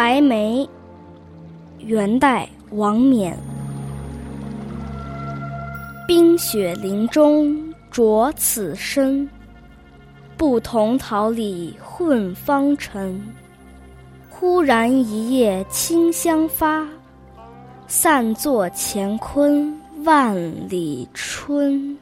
[0.00, 0.66] 白眉，
[1.80, 3.36] 元代王冕。
[6.08, 7.54] 冰雪林中
[7.90, 9.28] 着此身，
[10.38, 13.22] 不同桃李混芳尘。
[14.30, 16.88] 忽然一夜清香发，
[17.86, 19.70] 散作乾坤
[20.02, 20.34] 万
[20.66, 21.94] 里春。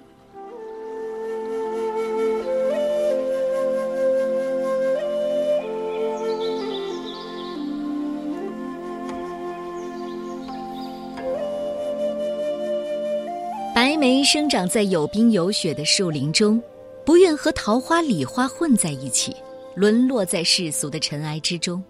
[13.98, 16.62] 梅生长在有冰有雪的树林中，
[17.04, 19.34] 不愿和桃花、李花混在一起，
[19.74, 21.82] 沦落在世俗的尘埃之中。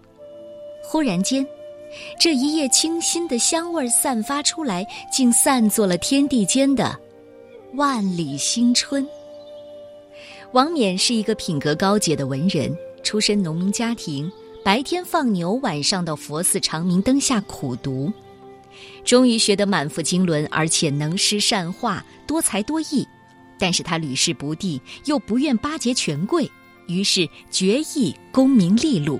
[0.81, 1.45] 忽然间，
[2.19, 6.99] 这一夜清新的香味散发出来，竟散作了天地间的
[7.75, 9.07] 万里新春。
[10.53, 14.31] 王冕是一个品格高洁的文人，出身农民家庭，
[14.63, 18.11] 白天放牛，晚上到佛寺长明灯下苦读。
[19.03, 23.07] 终于学得满腹经纶，而且能诗善画，多才多艺。
[23.57, 26.49] 但是他屡试不第，又不愿巴结权贵，
[26.87, 29.19] 于是决意功名利禄，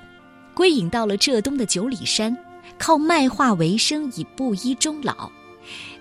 [0.54, 2.36] 归隐到了浙东的九里山，
[2.78, 5.30] 靠卖画为生，以布衣终老。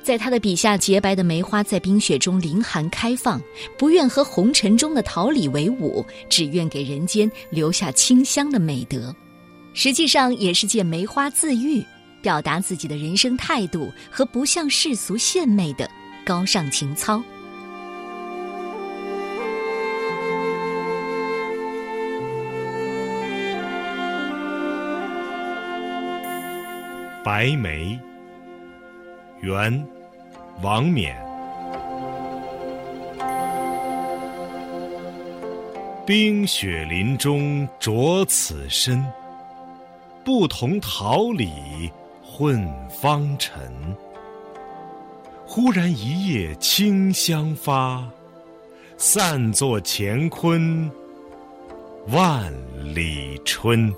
[0.03, 3.43] 在他的笔下，洁白的梅花在冰雪中凌寒开放，
[3.77, 9.15] 不愿和红尘中的桃李为伍，只愿给人间留下清香的美德。
[9.75, 11.85] 实际上，也是借梅花自喻。
[12.21, 15.89] 表达自己的人生态度和不向世俗献媚的
[16.25, 17.23] 高尚情操。
[27.25, 27.99] 白眉，
[29.41, 29.87] 元，
[30.63, 31.15] 王冕。
[36.07, 39.05] 冰雪林中着此身，
[40.25, 41.93] 不同桃李。
[42.39, 43.61] 混芳尘，
[45.45, 48.09] 忽然一夜清香发，
[48.97, 50.89] 散作乾坤
[52.13, 52.53] 万
[52.95, 53.93] 里春。